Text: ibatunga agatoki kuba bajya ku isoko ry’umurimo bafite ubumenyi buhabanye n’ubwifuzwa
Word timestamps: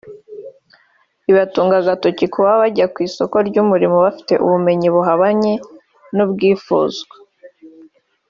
ibatunga 1.31 1.75
agatoki 1.81 2.25
kuba 2.33 2.59
bajya 2.61 2.85
ku 2.93 2.97
isoko 3.07 3.35
ry’umurimo 3.47 3.97
bafite 4.05 4.33
ubumenyi 4.45 4.87
buhabanye 4.95 5.53
n’ubwifuzwa 6.15 7.15